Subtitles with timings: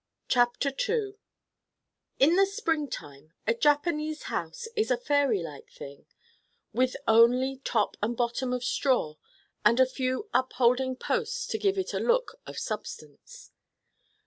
[0.27, 1.19] CHAPTER II
[2.17, 6.07] In the springtime a Japanese house is a fairy like thing,
[6.73, 9.13] with only top and bottom of straw
[9.63, 13.51] and a few upholding posts to give it a look of substance.